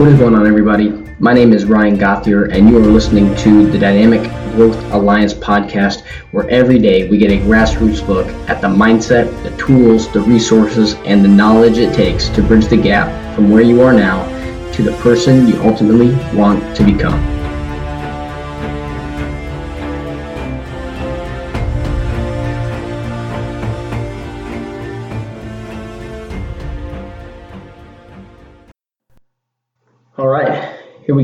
[0.00, 0.88] What is going on, everybody?
[1.18, 4.22] My name is Ryan Gothier, and you are listening to the Dynamic
[4.54, 9.54] Growth Alliance podcast, where every day we get a grassroots look at the mindset, the
[9.58, 13.82] tools, the resources, and the knowledge it takes to bridge the gap from where you
[13.82, 14.24] are now
[14.72, 17.39] to the person you ultimately want to become.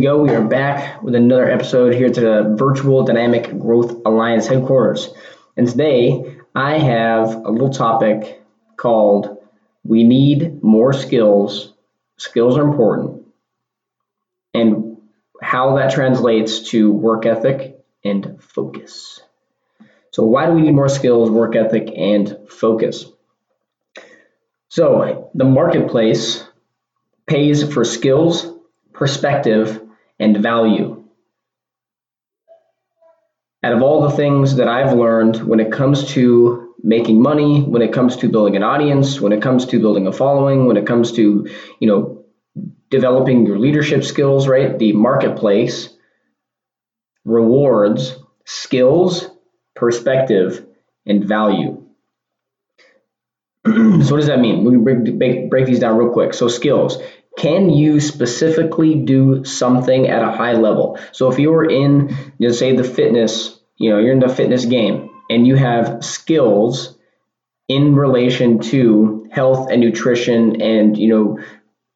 [0.06, 0.22] Go.
[0.22, 5.12] We are back with another episode here to the Virtual Dynamic Growth Alliance headquarters.
[5.56, 8.40] And today I have a little topic
[8.76, 9.36] called
[9.82, 11.72] We Need More Skills.
[12.18, 13.26] Skills are important,
[14.54, 14.98] and
[15.42, 19.20] how that translates to work ethic and focus.
[20.12, 23.06] So, why do we need more skills, work ethic, and focus?
[24.68, 26.44] So, the marketplace
[27.26, 28.52] pays for skills
[28.92, 29.82] perspective,
[30.18, 31.04] and value.
[33.62, 37.82] Out of all the things that I've learned when it comes to making money, when
[37.82, 40.86] it comes to building an audience, when it comes to building a following, when it
[40.86, 41.48] comes to,
[41.80, 42.24] you know,
[42.90, 44.78] developing your leadership skills, right?
[44.78, 45.88] The marketplace
[47.24, 49.28] rewards skills,
[49.74, 50.64] perspective,
[51.04, 51.84] and value.
[53.66, 54.64] so what does that mean?
[54.64, 56.34] We break, break, break these down real quick.
[56.34, 56.98] So skills.
[57.36, 60.98] Can you specifically do something at a high level?
[61.12, 64.64] So if you're in, you know, say the fitness, you know, you're in the fitness
[64.64, 66.96] game and you have skills
[67.68, 71.38] in relation to health and nutrition and, you know,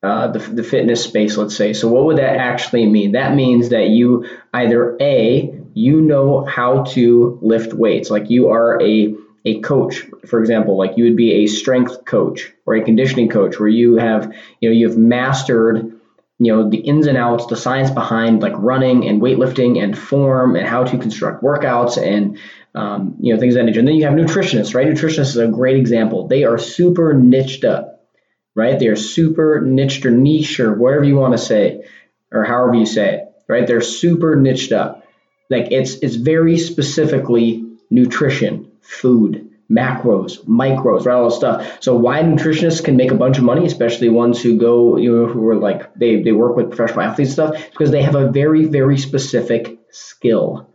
[0.02, 1.72] uh, the, the fitness space, let's say.
[1.72, 3.12] So what would that actually mean?
[3.12, 8.80] That means that you either A, you know how to lift weights, like you are
[8.82, 13.28] a a coach, for example, like you would be a strength coach or a conditioning
[13.28, 15.98] coach where you have, you know, you've mastered,
[16.38, 20.56] you know, the ins and outs, the science behind like running and weightlifting and form
[20.56, 22.38] and how to construct workouts and,
[22.74, 23.78] um, you know, things of that nature.
[23.78, 24.86] And then you have nutritionists, right?
[24.86, 26.28] Nutritionists is a great example.
[26.28, 28.06] They are super niched up,
[28.54, 28.78] right?
[28.78, 31.84] They are super niched or niche or whatever you want to say,
[32.30, 33.66] or however you say it, right?
[33.66, 35.06] They're super niched up.
[35.48, 41.14] Like it's, it's very specifically nutrition food, macros, micros, right?
[41.14, 41.78] All this stuff.
[41.80, 45.26] So why nutritionists can make a bunch of money, especially ones who go, you know,
[45.26, 48.64] who are like they, they work with professional athletes stuff, because they have a very,
[48.64, 50.68] very specific skill.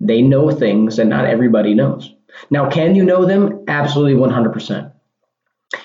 [0.00, 2.14] They know things that not everybody knows.
[2.50, 3.64] Now, can you know them?
[3.68, 4.92] Absolutely 100%.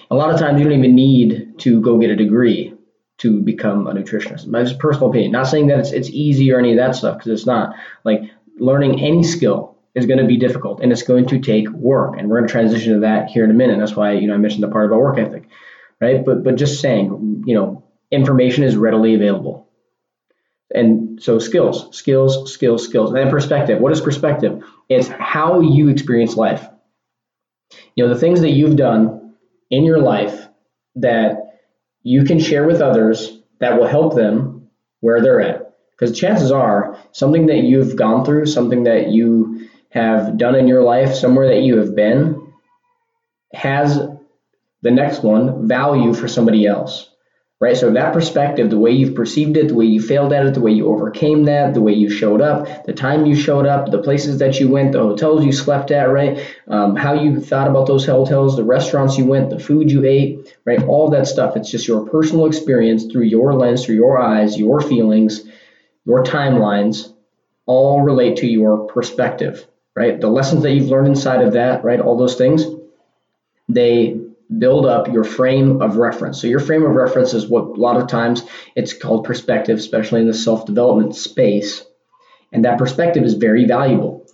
[0.10, 2.74] A lot of times you don't even need to go get a degree
[3.18, 4.46] to become a nutritionist.
[4.48, 5.32] My personal opinion.
[5.32, 7.76] Not saying that it's, it's easy or any of that stuff, because it's not.
[8.04, 8.24] Like
[8.58, 12.16] learning any skill is going to be difficult and it's going to take work.
[12.18, 13.80] And we're going to transition to that here in a minute.
[13.80, 15.48] That's why, you know, I mentioned the part about work ethic,
[16.02, 16.24] right?
[16.24, 19.70] But, but just saying, you know, information is readily available.
[20.74, 23.14] And so skills, skills, skills, skills.
[23.14, 23.80] And perspective.
[23.80, 24.64] What is perspective?
[24.90, 26.68] It's how you experience life.
[27.96, 29.36] You know, the things that you've done
[29.72, 30.48] in your life
[30.96, 31.38] that
[32.04, 34.70] you can share with others that will help them
[35.00, 35.76] where they're at.
[35.92, 40.84] Because chances are something that you've gone through, something that you have done in your
[40.84, 42.52] life, somewhere that you have been,
[43.54, 43.98] has
[44.82, 47.10] the next one value for somebody else.
[47.62, 47.78] Right?
[47.78, 50.60] So that perspective, the way you've perceived it, the way you failed at it, the
[50.60, 54.02] way you overcame that, the way you showed up, the time you showed up, the
[54.02, 56.46] places that you went, the hotels you slept at, right?
[56.68, 60.54] Um, how you thought about those hotels, the restaurants you went, the food you ate,
[60.66, 60.84] right?
[60.84, 61.56] All that stuff.
[61.56, 65.46] It's just your personal experience through your lens, through your eyes, your feelings,
[66.04, 67.14] your timelines,
[67.66, 70.20] all relate to your perspective right?
[70.20, 72.00] The lessons that you've learned inside of that, right?
[72.00, 72.64] All those things,
[73.70, 74.20] they
[74.60, 76.40] build up your frame of reference.
[76.40, 78.44] So your frame of reference is what a lot of times
[78.76, 81.84] it's called perspective, especially in the self-development space.
[82.52, 84.26] And that perspective is very valuable,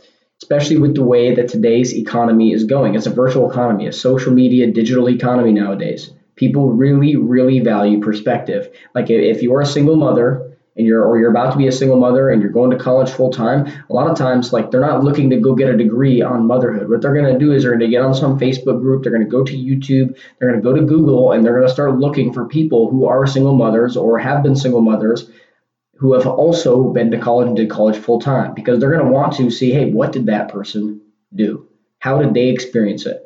[0.42, 2.96] especially with the way that today's economy is going.
[2.96, 6.12] It's a virtual economy, a social media, digital economy nowadays.
[6.36, 8.70] People really, really value perspective.
[8.94, 12.00] Like if you're a single mother and you're or you're about to be a single
[12.00, 15.04] mother and you're going to college full time, a lot of times like they're not
[15.04, 16.90] looking to go get a degree on motherhood.
[16.90, 19.12] What they're going to do is they're going to get on some Facebook group, they're
[19.12, 21.74] going to go to YouTube, they're going to go to Google and they're going to
[21.74, 25.30] start looking for people who are single mothers or have been single mothers
[25.98, 29.12] who have also been to college and did college full time because they're going to
[29.12, 31.00] want to see, hey, what did that person
[31.36, 31.68] do?
[32.00, 33.24] How did they experience it?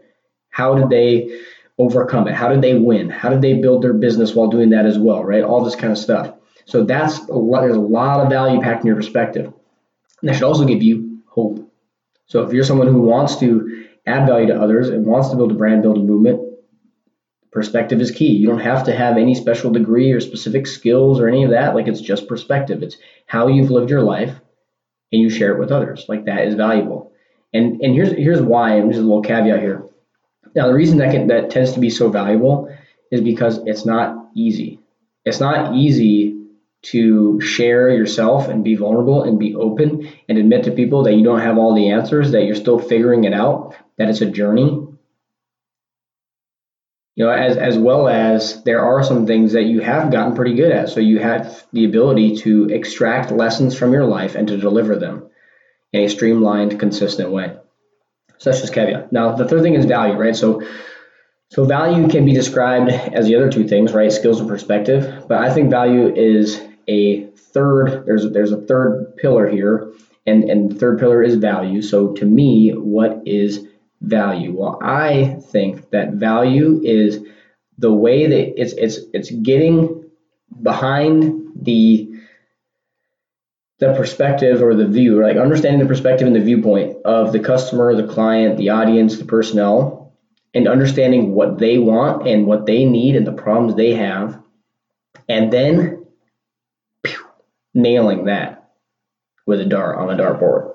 [0.49, 1.39] How did they
[1.77, 2.33] overcome it?
[2.33, 3.09] How did they win?
[3.09, 5.43] How did they build their business while doing that as well, right?
[5.43, 6.33] All this kind of stuff.
[6.65, 9.45] So that's a lot, there's a lot of value packed in your perspective.
[10.21, 11.71] And that should also give you hope.
[12.25, 15.51] So if you're someone who wants to add value to others and wants to build
[15.51, 16.41] a brand, build a movement,
[17.51, 18.33] perspective is key.
[18.33, 21.75] You don't have to have any special degree or specific skills or any of that.
[21.75, 22.83] Like it's just perspective.
[22.83, 22.97] It's
[23.27, 24.35] how you've lived your life
[25.11, 26.05] and you share it with others.
[26.09, 27.13] Like that is valuable.
[27.53, 29.85] And and here's here's why, and there's a little caveat here.
[30.55, 32.75] Now the reason that can, that tends to be so valuable
[33.11, 34.79] is because it's not easy.
[35.23, 36.44] It's not easy
[36.91, 41.23] to share yourself and be vulnerable and be open and admit to people that you
[41.23, 44.87] don't have all the answers, that you're still figuring it out, that it's a journey.
[47.15, 50.53] You know, as as well as there are some things that you have gotten pretty
[50.53, 50.89] good at.
[50.89, 55.29] So you have the ability to extract lessons from your life and to deliver them
[55.93, 57.55] in a streamlined, consistent way.
[58.37, 59.11] So that's just caveat.
[59.13, 60.35] Now, the third thing is value, right?
[60.35, 60.61] So,
[61.51, 64.11] so value can be described as the other two things, right?
[64.11, 65.25] Skills and perspective.
[65.29, 68.05] But I think value is a third.
[68.05, 69.91] There's there's a third pillar here,
[70.25, 71.81] and and the third pillar is value.
[71.81, 73.67] So to me, what is
[74.01, 74.53] value?
[74.57, 77.23] Well, I think that value is
[77.77, 80.09] the way that it's it's it's getting
[80.61, 82.11] behind the
[83.79, 87.93] the perspective or the view, like understanding the perspective and the viewpoint of the customer,
[87.93, 90.13] the client, the audience, the personnel,
[90.53, 94.41] and understanding what they want and what they need and the problems they have,
[95.27, 96.04] and then
[97.75, 98.71] nailing that
[99.45, 100.73] with a dart on a dartboard.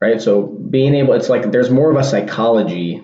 [0.00, 0.22] Right?
[0.22, 3.02] So being able it's like there's more of a psychology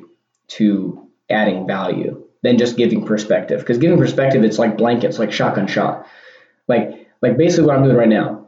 [0.48, 3.60] to adding value than just giving perspective.
[3.60, 6.06] Because giving perspective, it's like blankets, like shotgun shot.
[6.68, 8.46] Like like basically what I'm doing right now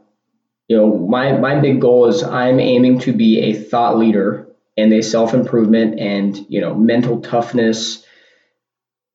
[0.69, 4.47] you know, my my big goal is I'm aiming to be a thought leader
[4.77, 8.05] in a self improvement and you know mental toughness,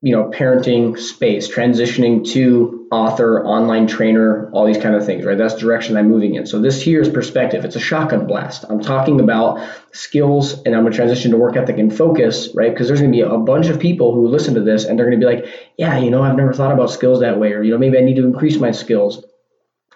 [0.04, 5.38] you know, parenting space, transitioning to author, online trainer, all these kind of things, right?
[5.38, 6.44] That's direction I'm moving in.
[6.44, 7.64] So this here is perspective.
[7.64, 8.66] It's a shotgun blast.
[8.68, 12.70] I'm talking about skills and I'm gonna transition to work ethic and focus, right?
[12.70, 15.16] Because there's gonna be a bunch of people who listen to this and they're gonna
[15.16, 15.46] be like,
[15.78, 18.02] yeah, you know, I've never thought about skills that way, or you know, maybe I
[18.02, 19.24] need to increase my skills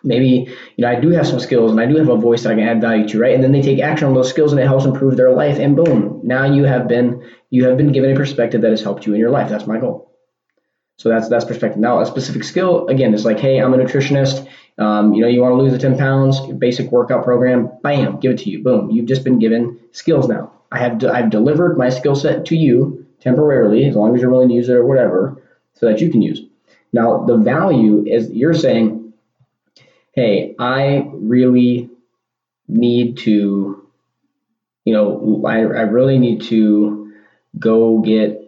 [0.03, 2.53] maybe you know I do have some skills and I do have a voice that
[2.53, 3.35] I can add value to, right?
[3.35, 5.77] And then they take action on those skills and it helps improve their life, and
[5.77, 9.15] boom, now you have been you have been given a perspective that has helped you
[9.15, 9.49] in your life.
[9.49, 10.09] That's my goal.
[10.99, 11.81] So that's that's perspective.
[11.81, 14.49] Now a specific skill again is like, hey, I'm a nutritionist.
[14.79, 18.33] Um, you know, you want to lose the 10 pounds, basic workout program, bam, give
[18.33, 18.63] it to you.
[18.63, 20.53] Boom, you've just been given skills now.
[20.71, 24.31] I have de- I've delivered my skill set to you temporarily, as long as you're
[24.31, 25.43] willing to use it or whatever,
[25.75, 26.43] so that you can use.
[26.93, 28.98] Now the value is you're saying
[30.19, 31.91] hey, I really
[32.67, 33.87] need to,
[34.85, 37.13] you know, I, I really need to
[37.57, 38.41] go get,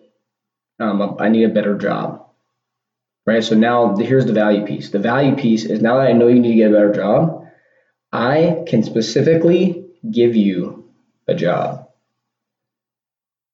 [0.81, 2.27] um, a, I need a better job.
[3.25, 3.45] Right.
[3.45, 4.91] So now here's the value piece.
[4.91, 7.47] The value piece is now that I know you need to get a better job,
[8.13, 10.91] I can specifically give you
[11.29, 11.89] a job.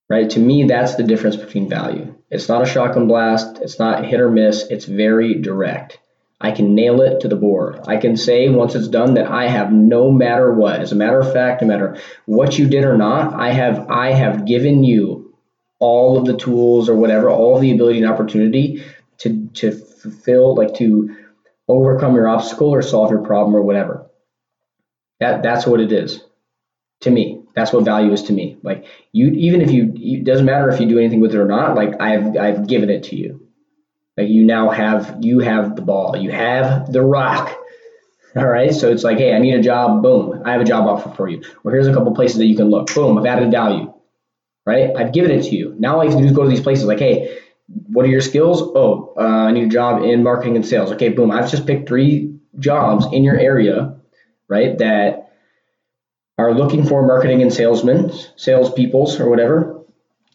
[0.08, 0.30] Right.
[0.30, 2.14] To me, that's the difference between value.
[2.30, 3.58] It's not a shotgun blast.
[3.60, 4.62] It's not hit or miss.
[4.70, 5.98] It's very direct.
[6.40, 7.80] I can nail it to the board.
[7.86, 10.80] I can say once it's done that I have no matter what.
[10.80, 14.12] As a matter of fact, no matter what you did or not, I have I
[14.12, 15.34] have given you
[15.78, 18.84] all of the tools or whatever, all the ability and opportunity
[19.18, 21.16] to to fulfill like to
[21.68, 24.06] overcome your obstacle or solve your problem or whatever.
[25.20, 26.22] That that's what it is
[27.00, 27.42] to me.
[27.54, 28.58] That's what value is to me.
[28.62, 31.46] Like you, even if you, it doesn't matter if you do anything with it or
[31.46, 31.74] not.
[31.74, 33.45] Like I've I've given it to you.
[34.16, 37.56] Like you now have you have the ball, you have the rock.
[38.34, 40.02] All right, so it's like, hey, I need a job.
[40.02, 41.42] Boom, I have a job offer for you.
[41.64, 42.94] Or here's a couple places that you can look.
[42.94, 43.92] Boom, I've added value.
[44.66, 45.74] Right, I've given it to you.
[45.78, 46.84] Now all you have to do is go to these places.
[46.84, 48.60] Like, hey, what are your skills?
[48.60, 50.92] Oh, uh, I need a job in marketing and sales.
[50.92, 53.96] Okay, boom, I've just picked three jobs in your area,
[54.48, 55.32] right, that
[56.38, 59.82] are looking for marketing and salesmen, salespeoples, or whatever.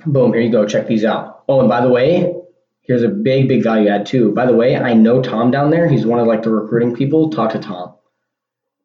[0.06, 0.66] Boom, here you go.
[0.66, 1.44] Check these out.
[1.48, 2.41] Oh, and by the way,
[2.82, 4.34] here's a big, big value add too.
[4.34, 5.88] By the way, I know Tom down there.
[5.88, 7.30] He's one of like the recruiting people.
[7.30, 7.96] Talk to Tom.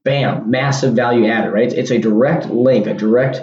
[0.04, 1.66] Bam, massive value added, right?
[1.66, 3.40] It's, it's a direct link, a direct,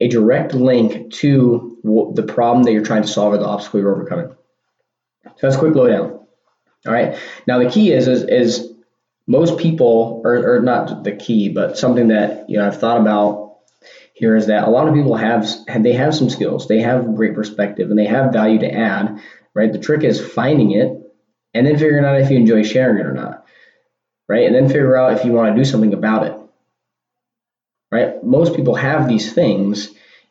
[0.00, 1.78] a direct link to
[2.14, 4.34] the problem that you're trying to solve or the obstacle you're overcoming.
[5.24, 6.20] So that's a quick lowdown.
[6.86, 7.18] All right.
[7.46, 8.72] Now the key is is, is
[9.26, 13.45] most people, or, or not the key, but something that you know I've thought about
[14.16, 15.46] here is that a lot of people have
[15.78, 19.20] they have some skills, they have great perspective, and they have value to add.
[19.54, 19.70] Right.
[19.70, 20.90] The trick is finding it
[21.52, 23.44] and then figuring out if you enjoy sharing it or not.
[24.26, 24.46] Right.
[24.46, 26.34] And then figure out if you want to do something about it.
[27.92, 28.24] Right.
[28.24, 29.88] Most people have these things.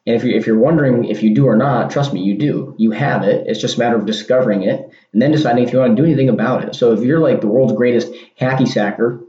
[0.08, 2.74] And if you're, if you're wondering if you do or not, trust me, you do.
[2.80, 3.46] You have it.
[3.46, 6.08] It's just a matter of discovering it and then deciding if you want to do
[6.08, 6.74] anything about it.
[6.74, 9.22] So if you're like the world's greatest hacky sacker,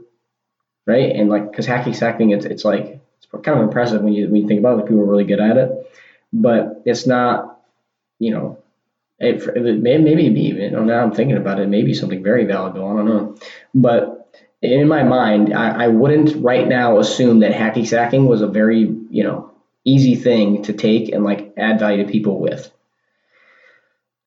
[0.87, 1.15] right?
[1.15, 4.41] And like, because hacky sacking, it's, it's like it's kind of impressive when you when
[4.41, 4.77] you think about it.
[4.77, 5.71] Like people are really good at it,
[6.31, 7.59] but it's not,
[8.19, 8.57] you know,
[9.19, 12.45] It, it may, maybe be, you know, now I'm thinking about it, maybe something very
[12.45, 12.87] valuable.
[12.87, 13.35] I don't know.
[13.73, 14.29] But
[14.61, 18.81] in my mind, I, I wouldn't right now assume that hacky sacking was a very,
[19.09, 19.51] you know,
[19.83, 22.71] easy thing to take and like add value to people with.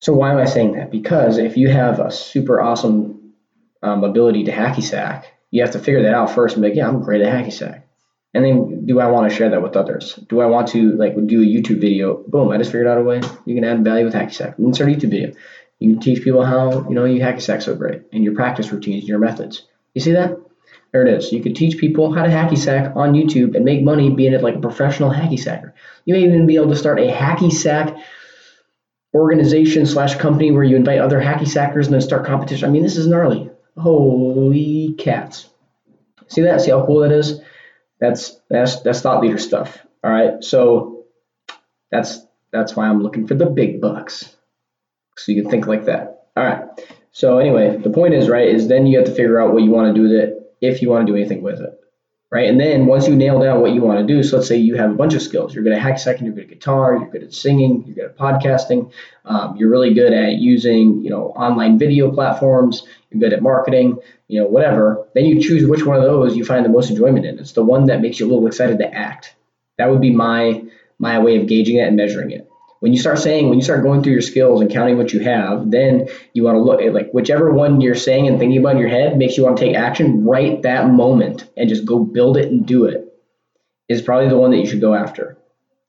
[0.01, 0.91] So why am I saying that?
[0.91, 3.35] Because if you have a super awesome
[3.83, 6.77] um, ability to hacky sack, you have to figure that out first and be like,
[6.77, 7.87] yeah, I'm great at hacky sack.
[8.33, 10.15] And then do I want to share that with others?
[10.29, 12.23] Do I want to like do a YouTube video?
[12.29, 14.55] Boom, I just figured out a way you can add value with hacky sack.
[14.59, 15.33] Insert a YouTube video.
[15.81, 18.71] You can teach people how you know you hacky sack so great and your practice
[18.71, 19.67] routines, and your methods.
[19.95, 20.37] You see that?
[20.93, 21.33] There it is.
[21.33, 24.57] You could teach people how to hacky sack on YouTube and make money being like
[24.57, 25.75] a professional hacky sacker.
[26.05, 27.97] You may even be able to start a hacky sack
[29.15, 32.69] organization slash company where you invite other hacky sackers and then start competition.
[32.69, 33.51] I mean, this is gnarly.
[33.77, 35.49] Holy cats.
[36.29, 36.61] See that?
[36.61, 37.41] See how cool that is?
[38.01, 39.79] That's that's that's thought leader stuff.
[40.03, 40.43] All right.
[40.43, 41.05] So
[41.91, 42.21] that's
[42.53, 44.35] that's why I'm looking for the big bucks.
[45.17, 46.29] So you can think like that.
[46.37, 46.65] All right.
[47.13, 49.71] So anyway, the point is, right, is then you have to figure out what you
[49.71, 51.80] want to do with it if you want to do anything with it
[52.31, 52.49] right?
[52.49, 54.77] And then once you nail down what you want to do, so let's say you
[54.77, 55.55] have a bunch of skills.
[55.55, 58.05] You're good at hacky sacking, you're good at guitar, you're good at singing, you're good
[58.05, 58.93] at podcasting,
[59.25, 63.99] um, you're really good at using, you know, online video platforms, you're good at marketing,
[64.29, 65.07] you know, whatever.
[65.15, 67.39] Then you choose which one of those you find the most enjoyment in.
[67.39, 69.35] It's the one that makes you a little excited to act.
[69.79, 70.65] That would be my
[70.99, 72.50] my way of gauging it and measuring it.
[72.81, 75.21] When you start saying, when you start going through your skills and counting what you
[75.21, 78.77] have, then you want to look at like whichever one you're saying and thinking about
[78.77, 81.99] in your head makes you want to take action right that moment and just go
[81.99, 83.07] build it and do it
[83.89, 85.37] is probably the one that you should go after.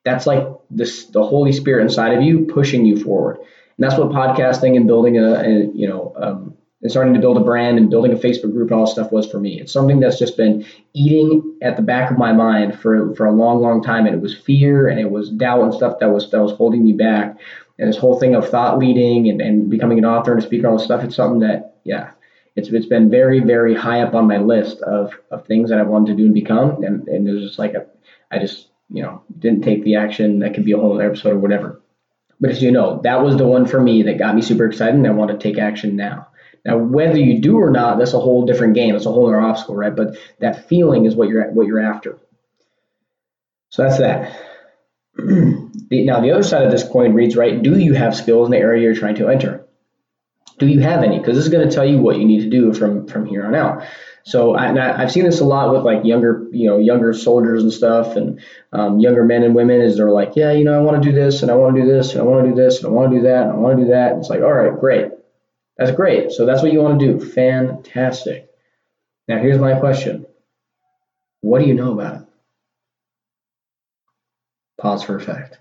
[0.03, 3.37] That's like this the Holy Spirit inside of you pushing you forward.
[3.37, 7.37] And that's what podcasting and building a, a you know um, and starting to build
[7.37, 9.59] a brand and building a Facebook group and all this stuff was for me.
[9.61, 13.31] It's something that's just been eating at the back of my mind for, for a
[13.31, 14.05] long, long time.
[14.05, 16.83] And it was fear and it was doubt and stuff that was that was holding
[16.83, 17.37] me back.
[17.77, 20.67] And this whole thing of thought leading and, and becoming an author and a speaker,
[20.67, 22.11] all this stuff, it's something that, yeah,
[22.55, 25.83] it's it's been very, very high up on my list of, of things that I
[25.83, 26.83] wanted to do and become.
[26.83, 27.85] And, and it was just like, a,
[28.31, 30.39] I just, you know, didn't take the action.
[30.39, 31.81] That could be a whole other episode or whatever.
[32.39, 34.95] But as you know, that was the one for me that got me super excited
[34.95, 36.27] and I want to take action now.
[36.63, 38.95] Now, whether you do or not, that's a whole different game.
[38.95, 39.95] It's a whole other obstacle, right?
[39.95, 42.19] But that feeling is what you're what you're after.
[43.69, 44.39] So that's that.
[45.17, 47.61] now, the other side of this coin reads, right?
[47.61, 49.65] Do you have skills in the area you're trying to enter?
[50.59, 51.17] Do you have any?
[51.17, 53.45] Because this is going to tell you what you need to do from from here
[53.45, 53.83] on out.
[54.23, 57.73] So I, have seen this a lot with like younger, you know, younger soldiers and
[57.73, 58.39] stuff, and
[58.71, 59.81] um, younger men and women.
[59.81, 61.81] Is they're like, yeah, you know, I want to do this, and I want to
[61.81, 63.51] do this, and I want to do this, and I want to do that, and
[63.51, 64.11] I want to do that.
[64.11, 65.11] And it's like, all right, great.
[65.81, 66.31] That's great.
[66.31, 67.25] So that's what you want to do.
[67.25, 68.47] Fantastic.
[69.27, 70.27] Now, here's my question
[71.41, 72.27] What do you know about it?
[74.79, 75.57] Pause for effect.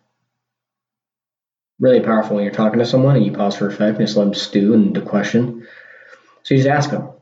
[1.79, 4.25] Really powerful when you're talking to someone and you pause for effect and just let
[4.25, 5.67] them stew and the question.
[6.43, 7.13] So you just ask them,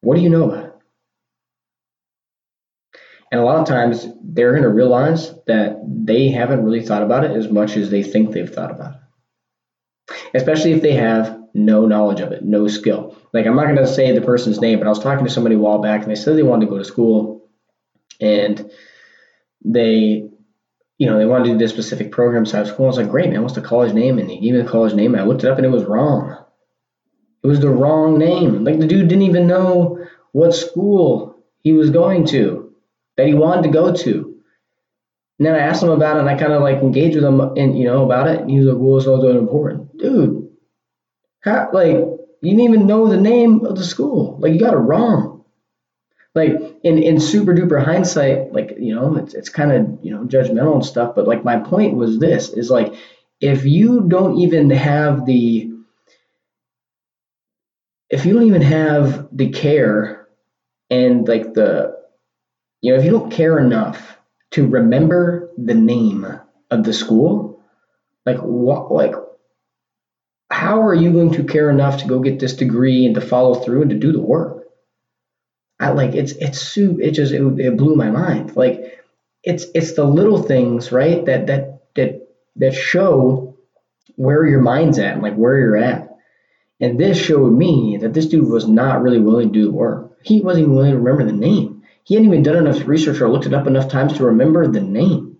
[0.00, 0.72] What do you know about it?
[3.32, 7.24] And a lot of times they're going to realize that they haven't really thought about
[7.24, 9.00] it as much as they think they've thought about it.
[10.32, 13.16] Especially if they have no knowledge of it, no skill.
[13.32, 15.54] Like I'm not going to say the person's name, but I was talking to somebody
[15.54, 17.48] a while back and they said they wanted to go to school
[18.20, 18.70] and
[19.64, 20.28] they,
[20.98, 22.86] you know, they wanted to do this specific program side of school.
[22.86, 24.18] I was like, great, man, what's the college name?
[24.18, 26.36] And they gave me the college name I looked it up and it was wrong.
[27.42, 28.64] It was the wrong name.
[28.64, 32.72] Like the dude didn't even know what school he was going to,
[33.16, 34.30] that he wanted to go to.
[35.38, 37.40] And then I asked him about it and I kind of like engaged with him
[37.40, 38.40] and you know about it.
[38.40, 39.96] And he was like, well, it's all important.
[39.96, 40.49] Dude,
[41.40, 44.38] how, like, you didn't even know the name of the school.
[44.40, 45.44] Like, you got it wrong.
[46.34, 46.52] Like,
[46.84, 50.74] in, in super duper hindsight, like, you know, it's, it's kind of, you know, judgmental
[50.74, 51.14] and stuff.
[51.14, 52.94] But, like, my point was this is like,
[53.40, 55.72] if you don't even have the,
[58.10, 60.28] if you don't even have the care
[60.88, 61.98] and, like, the,
[62.80, 64.18] you know, if you don't care enough
[64.52, 66.26] to remember the name
[66.70, 67.62] of the school,
[68.24, 69.14] like, what, like,
[70.50, 73.54] how are you going to care enough to go get this degree and to follow
[73.54, 74.64] through and to do the work?
[75.78, 78.56] I like it's it's it just it, it blew my mind.
[78.56, 79.00] Like
[79.42, 81.24] it's it's the little things, right?
[81.24, 83.56] That that that that show
[84.16, 86.08] where your mind's at and like where you're at.
[86.80, 90.18] And this showed me that this dude was not really willing to do the work.
[90.22, 91.82] He wasn't even willing to remember the name.
[92.04, 94.80] He hadn't even done enough research or looked it up enough times to remember the
[94.80, 95.36] name.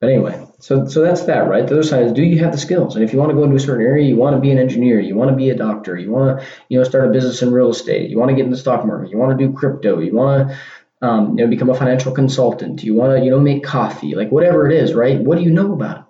[0.00, 1.66] But anyway, so so that's that, right?
[1.66, 2.96] The other side is do you have the skills?
[2.96, 4.58] And if you want to go into a certain area, you want to be an
[4.58, 7.42] engineer, you want to be a doctor, you want to you know start a business
[7.42, 9.52] in real estate, you want to get in the stock market, you want to do
[9.52, 13.30] crypto, you want to um, you know become a financial consultant, you want to you
[13.30, 15.20] know make coffee, like whatever it is, right?
[15.20, 16.04] What do you know about it?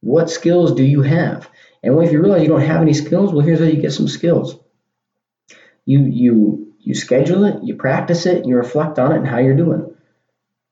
[0.00, 1.50] What skills do you have?
[1.82, 4.06] And if you realize you don't have any skills, well, here's how you get some
[4.06, 4.60] skills.
[5.84, 9.56] You you you schedule it, you practice it, you reflect on it and how you're
[9.56, 9.92] doing.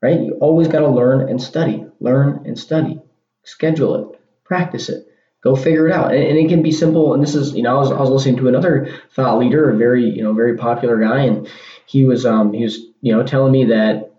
[0.03, 0.21] Right?
[0.21, 1.85] You always got to learn and study.
[2.01, 3.01] Learn and study.
[3.45, 5.07] Schedule it, practice it
[5.43, 6.13] go figure it out.
[6.13, 7.15] And, and, it can be simple.
[7.15, 9.77] And this is, you know, I was, I was listening to another thought leader, a
[9.77, 11.49] very, you know, very popular guy, and
[11.87, 14.15] he was, um, he was, you know, telling me that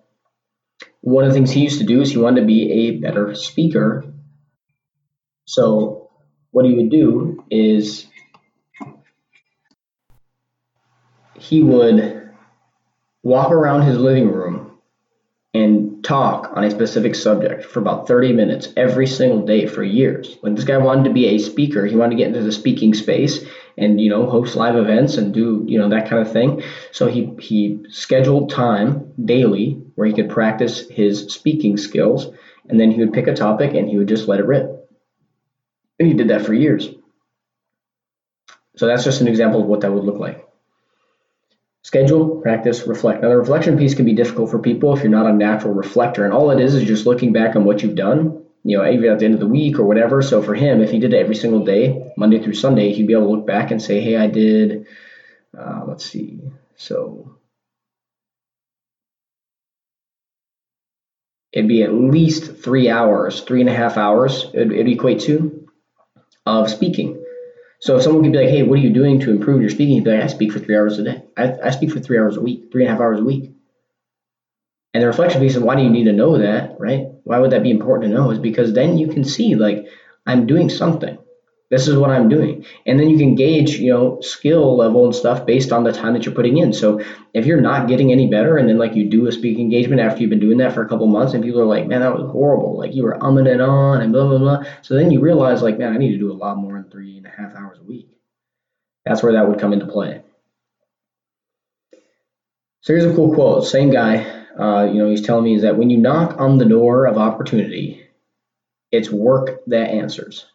[1.02, 3.34] one of the things he used to do is he wanted to be a better
[3.36, 4.06] speaker.
[5.46, 6.10] So
[6.52, 8.08] what he would do is
[11.40, 12.30] he would
[13.24, 14.71] walk around his living room
[15.54, 20.38] and talk on a specific subject for about 30 minutes every single day for years.
[20.40, 22.94] When this guy wanted to be a speaker, he wanted to get into the speaking
[22.94, 23.44] space
[23.78, 26.64] and you know host live events and do you know that kind of thing.
[26.92, 32.30] So he he scheduled time daily where he could practice his speaking skills
[32.70, 34.90] and then he would pick a topic and he would just let it rip.
[36.00, 36.90] And he did that for years.
[38.78, 40.48] So that's just an example of what that would look like.
[41.84, 43.24] Schedule, practice, reflect.
[43.24, 46.26] Now, the reflection piece can be difficult for people if you're not a natural reflector.
[46.26, 49.10] And all it is is just looking back on what you've done, you know, even
[49.10, 50.22] at the end of the week or whatever.
[50.22, 53.14] So for him, if he did it every single day, Monday through Sunday, he'd be
[53.14, 54.86] able to look back and say, hey, I did,
[55.58, 56.40] uh, let's see,
[56.76, 57.36] so
[61.52, 65.68] it'd be at least three hours, three and a half hours, it'd, it'd equate to,
[66.46, 67.21] of speaking.
[67.82, 69.96] So if someone could be like, hey, what are you doing to improve your speaking?
[69.96, 71.24] You'd be like, I speak for three hours a day.
[71.36, 73.54] I, I speak for three hours a week, three and a half hours a week.
[74.94, 77.08] And the reflection piece of why do you need to know that, right?
[77.24, 78.30] Why would that be important to know?
[78.30, 79.88] Is because then you can see, like,
[80.28, 81.18] I'm doing something.
[81.72, 82.66] This is what I'm doing.
[82.86, 86.14] And then you can gauge, you know, skill level and stuff based on the time
[86.14, 86.74] that you're putting in.
[86.74, 87.02] So
[87.34, 90.20] if you're not getting any better and then like you do a speaking engagement after
[90.20, 92.30] you've been doing that for a couple months and people are like, man, that was
[92.30, 92.78] horrible.
[92.78, 94.64] Like you were umming and on and blah, blah, blah.
[94.82, 97.16] So then you realize like, man, I need to do a lot more in three
[97.16, 98.10] and a half hours a week.
[99.06, 100.24] That's where that would come into play.
[102.82, 103.66] So here's a cool quote.
[103.66, 104.26] Same guy,
[104.60, 107.18] uh, you know, he's telling me is that when you knock on the door of
[107.18, 108.06] opportunity,
[108.92, 110.48] it's work that answers.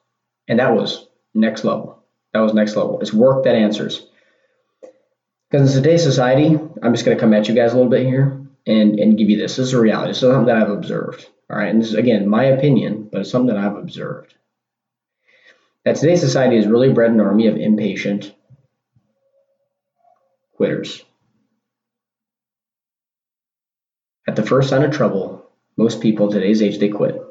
[0.46, 1.05] And that was
[1.36, 2.02] next level.
[2.32, 3.00] That was next level.
[3.00, 4.06] It's work that answers.
[5.50, 8.06] Because in today's society, I'm just going to come at you guys a little bit
[8.06, 9.56] here and, and give you this.
[9.56, 10.10] This is a reality.
[10.10, 11.26] This is something that I've observed.
[11.48, 11.68] All right.
[11.68, 14.34] And this is, again, my opinion, but it's something that I've observed.
[15.84, 18.34] That today's society has really bred an army of impatient
[20.56, 21.04] quitters.
[24.26, 27.25] At the first sign of trouble, most people today's age, they quit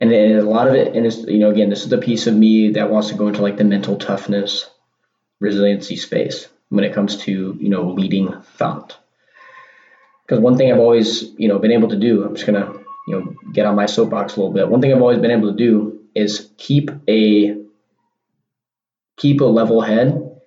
[0.00, 2.26] and, and a lot of it, and it's you know again, this is the piece
[2.26, 4.68] of me that wants to go into like the mental toughness,
[5.40, 8.98] resiliency space when it comes to you know leading thought.
[10.24, 12.72] Because one thing I've always you know been able to do, I'm just gonna
[13.06, 14.68] you know get on my soapbox a little bit.
[14.68, 17.56] One thing I've always been able to do is keep a
[19.16, 20.40] keep a level head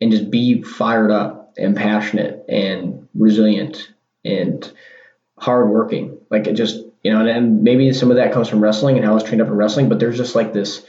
[0.00, 3.92] and just be fired up and passionate and resilient
[4.24, 4.72] and
[5.36, 6.18] hardworking.
[6.30, 9.04] Like it just you know, and, and maybe some of that comes from wrestling and
[9.04, 10.84] how I was trained up in wrestling, but there's just like this,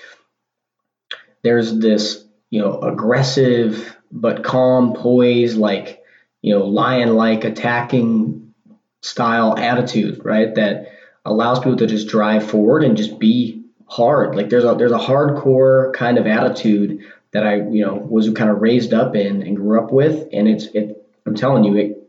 [1.44, 6.02] there's this, you know, aggressive but calm, poised, like,
[6.42, 8.54] you know, lion like attacking
[9.02, 10.54] style attitude, right?
[10.56, 10.88] That
[11.24, 14.36] allows people to just drive forward and just be hard.
[14.36, 18.50] Like there's a there's a hardcore kind of attitude that I, you know, was kind
[18.50, 20.28] of raised up in and grew up with.
[20.34, 22.01] And it's it I'm telling you, it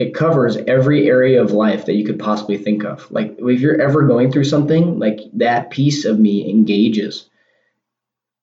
[0.00, 3.08] it covers every area of life that you could possibly think of.
[3.10, 7.28] Like if you're ever going through something, like that piece of me engages.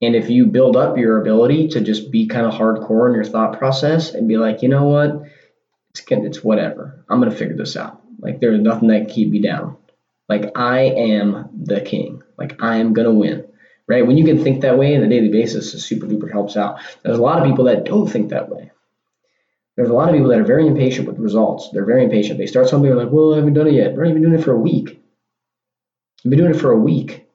[0.00, 3.24] And if you build up your ability to just be kind of hardcore in your
[3.24, 5.22] thought process and be like, you know what,
[5.90, 7.04] it's it's whatever.
[7.08, 8.00] I'm gonna figure this out.
[8.20, 9.76] Like there's nothing that can keep me down.
[10.28, 12.22] Like I am the king.
[12.38, 13.44] Like I am gonna win.
[13.88, 14.06] Right?
[14.06, 16.78] When you can think that way on a daily basis, it super duper helps out.
[17.02, 18.70] There's a lot of people that don't think that way
[19.78, 21.70] there's a lot of people that are very impatient with results.
[21.72, 22.36] They're very impatient.
[22.36, 23.94] They start something, they're like, well, I haven't done it yet.
[23.94, 25.00] They're not even doing it for a week.
[26.24, 27.28] You've been doing it for a week.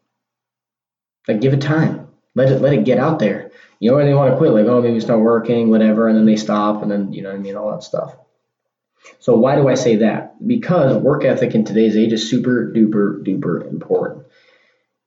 [1.25, 2.09] Like, give it time.
[2.35, 3.51] Let it let it get out there.
[3.79, 6.17] You know, where they want to quit, like, oh, maybe it's not working, whatever, and
[6.17, 8.13] then they stop, and then you know what I mean, all that stuff.
[9.19, 10.45] So why do I say that?
[10.45, 14.25] Because work ethic in today's age is super duper duper important.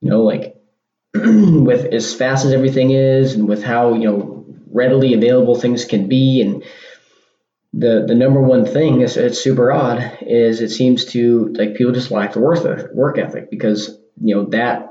[0.01, 0.55] You know, like
[1.13, 6.07] with as fast as everything is, and with how you know readily available things can
[6.07, 6.63] be, and
[7.77, 11.93] the the number one thing is it's super odd is it seems to like people
[11.93, 12.59] just lack the work
[12.93, 14.89] work ethic because you know that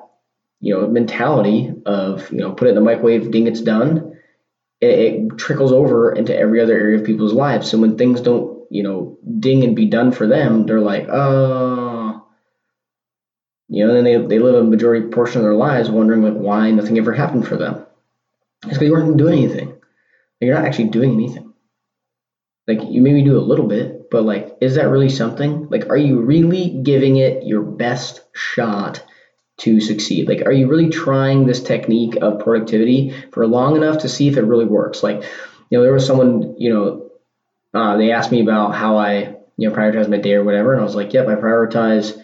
[0.60, 4.12] you know mentality of you know put it in the microwave ding it's done
[4.80, 8.66] it, it trickles over into every other area of people's lives so when things don't
[8.70, 12.22] you know ding and be done for them they're like oh
[13.68, 16.70] You know, and they, they live a majority portion of their lives wondering like why
[16.70, 17.84] nothing ever happened for them.
[18.64, 19.74] It's because you weren't doing anything.
[20.40, 21.52] You're not actually doing anything.
[22.66, 25.68] Like you maybe do a little bit, but like, is that really something?
[25.68, 29.04] Like, are you really giving it your best shot
[29.58, 30.28] to succeed?
[30.28, 34.36] Like, are you really trying this technique of productivity for long enough to see if
[34.36, 35.02] it really works?
[35.02, 35.22] Like,
[35.70, 37.10] you know, there was someone, you know,
[37.72, 40.80] uh, they asked me about how I, you know, prioritize my day or whatever, and
[40.80, 42.20] I was like, yep, I prioritize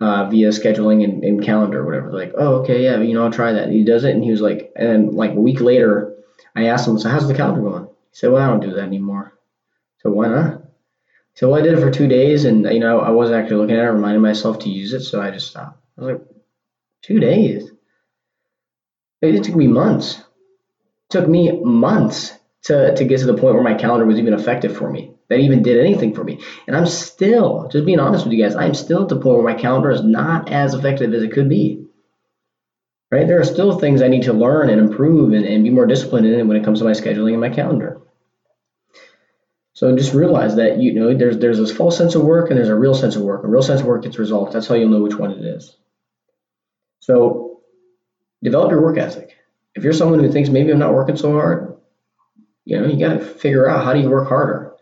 [0.00, 2.12] uh, via scheduling and, and calendar or whatever.
[2.12, 3.64] Like, oh, okay, yeah, you know, I'll try that.
[3.64, 6.14] And he does it, and he was like, and then like a week later,
[6.54, 7.84] I asked him, so how's the calendar going?
[7.84, 9.32] He said, well, I don't do that anymore.
[9.98, 10.62] So why not?
[11.34, 13.84] So I did it for two days, and you know, I wasn't actually looking at
[13.84, 15.78] it, reminding myself to use it, so I just stopped.
[15.96, 16.26] I was like,
[17.02, 17.70] two days.
[19.22, 20.18] It took me months.
[20.18, 22.32] It took me months
[22.64, 25.38] to, to get to the point where my calendar was even effective for me, that
[25.38, 26.40] even did anything for me.
[26.66, 29.54] And I'm still, just being honest with you guys, I'm still at the point where
[29.54, 31.86] my calendar is not as effective as it could be.
[33.10, 33.26] Right?
[33.26, 36.26] There are still things I need to learn and improve and, and be more disciplined
[36.26, 38.00] in when it comes to my scheduling and my calendar.
[39.78, 42.68] So just realize that you know there's there's this false sense of work and there's
[42.68, 43.44] a real sense of work.
[43.44, 44.52] A real sense of work gets results.
[44.52, 45.76] That's how you'll know which one it is.
[46.98, 47.60] So
[48.42, 49.36] develop your work ethic.
[49.76, 51.76] If you're someone who thinks maybe I'm not working so hard,
[52.64, 54.72] you know, you got to figure out how do you work harder?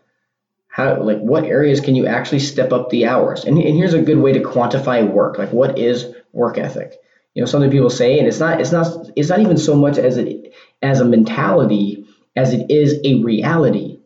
[0.67, 3.45] How, like, what areas can you actually step up the hours?
[3.45, 5.37] And, and here's a good way to quantify work.
[5.37, 6.95] Like, what is work ethic?
[7.35, 9.99] You know, something people say, and it's not, it's not, it's not even so much
[9.99, 13.96] as it as a mentality as it is a reality.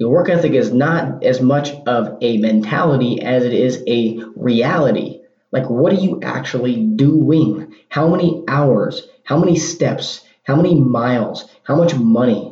[0.00, 5.20] Your work ethic is not as much of a mentality as it is a reality.
[5.52, 7.74] Like, what are you actually doing?
[7.90, 9.06] How many hours?
[9.24, 10.24] How many steps?
[10.42, 11.44] How many miles?
[11.64, 12.50] How much money?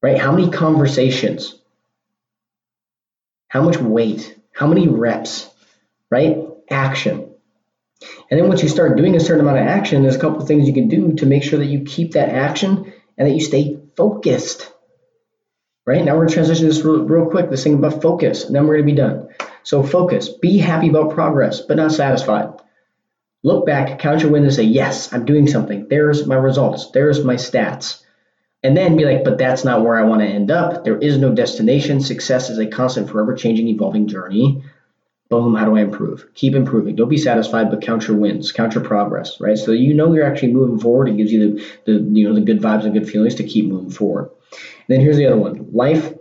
[0.00, 0.16] Right?
[0.16, 1.56] How many conversations?
[3.48, 4.38] How much weight?
[4.52, 5.50] How many reps?
[6.12, 6.46] Right?
[6.70, 7.34] Action.
[8.30, 10.68] And then once you start doing a certain amount of action, there's a couple things
[10.68, 13.80] you can do to make sure that you keep that action and that you stay
[13.96, 14.70] focused.
[15.86, 16.04] Right?
[16.04, 18.78] Now we're to transition this real, real quick, this thing about focus, and then we're
[18.78, 19.28] to be done.
[19.64, 22.50] So focus, be happy about progress, but not satisfied.
[23.42, 25.86] Look back, count your wins, and say, Yes, I'm doing something.
[25.88, 28.02] There's my results, there's my stats.
[28.62, 30.84] And then be like, But that's not where I want to end up.
[30.84, 32.00] There is no destination.
[32.00, 34.64] Success is a constant, forever changing, evolving journey.
[35.28, 36.28] Boom, how do I improve?
[36.34, 36.96] Keep improving.
[36.96, 39.58] Don't be satisfied, but count your wins, count your progress, right?
[39.58, 41.08] So you know you're actually moving forward.
[41.08, 43.66] It gives you the, the you know the good vibes and good feelings to keep
[43.66, 44.30] moving forward.
[44.88, 45.70] Then here's the other one.
[45.72, 46.12] Life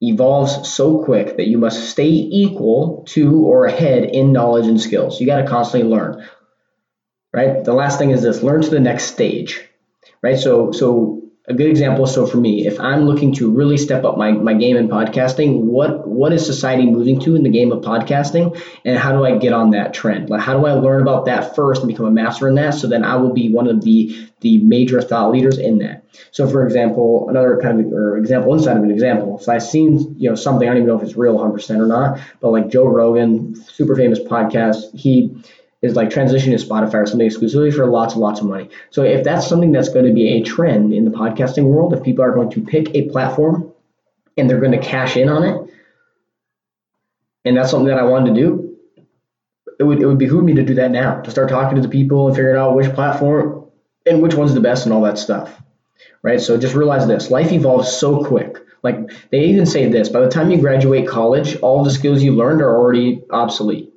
[0.00, 5.20] evolves so quick that you must stay equal to or ahead in knowledge and skills.
[5.20, 6.26] You got to constantly learn.
[7.32, 7.64] Right?
[7.64, 9.60] The last thing is this, learn to the next stage.
[10.22, 10.38] Right?
[10.38, 11.15] So so
[11.48, 14.54] a good example so for me if i'm looking to really step up my, my
[14.54, 18.98] game in podcasting what what is society moving to in the game of podcasting and
[18.98, 20.28] how do i get on that trend?
[20.28, 22.88] Like how do i learn about that first and become a master in that so
[22.88, 26.04] then i will be one of the the major thought leaders in that?
[26.30, 30.16] So for example another kind of or example inside of an example so i've seen
[30.18, 32.68] you know something i don't even know if it's real 100% or not but like
[32.68, 35.36] joe rogan super famous podcast he
[35.86, 38.68] is like transitioning to Spotify or something exclusively for lots and lots of money.
[38.90, 42.02] So if that's something that's going to be a trend in the podcasting world, if
[42.02, 43.72] people are going to pick a platform
[44.36, 45.74] and they're going to cash in on it,
[47.44, 48.76] and that's something that I wanted to do,
[49.78, 51.88] it would it would behoove me to do that now, to start talking to the
[51.88, 53.70] people and figuring out which platform
[54.04, 55.62] and which one's the best and all that stuff.
[56.22, 56.40] Right?
[56.40, 58.58] So just realize this, life evolves so quick.
[58.82, 62.32] Like they even say this, by the time you graduate college, all the skills you
[62.32, 63.92] learned are already obsolete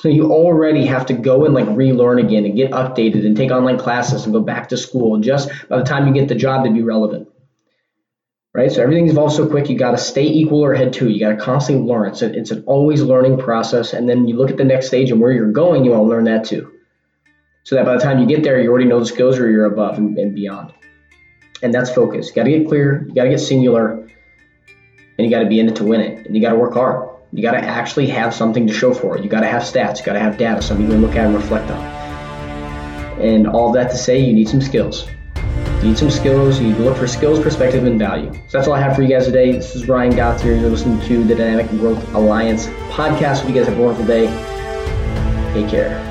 [0.00, 3.50] so you already have to go and like relearn again and get updated and take
[3.50, 6.64] online classes and go back to school just by the time you get the job
[6.64, 7.28] to be relevant.
[8.54, 8.70] Right?
[8.70, 11.08] So everything evolves so quick, you got to stay equal or head to.
[11.08, 12.10] You got to constantly learn.
[12.10, 13.92] It's, a, it's an always learning process.
[13.92, 16.08] And then you look at the next stage and where you're going, you want to
[16.08, 16.72] learn that too.
[17.64, 19.66] So that by the time you get there, you already know the skills or you're
[19.66, 20.74] above and, and beyond.
[21.60, 22.28] And that's focus.
[22.28, 23.94] You got to get clear, you got to get singular,
[25.18, 26.24] and you got to be in it to win it.
[26.24, 27.07] And you got to work hard.
[27.32, 29.22] You got to actually have something to show for it.
[29.22, 29.98] You got to have stats.
[29.98, 31.78] You got to have data, something you can look at and reflect on.
[33.20, 35.06] And all that to say, you need some skills.
[35.82, 36.58] You need some skills.
[36.58, 38.32] You need to look for skills, perspective, and value.
[38.48, 39.52] So that's all I have for you guys today.
[39.52, 40.58] This is Ryan Gothier.
[40.58, 43.40] You're listening to the Dynamic Growth Alliance podcast.
[43.40, 44.26] Hope you guys have a wonderful day.
[45.52, 46.07] Take care.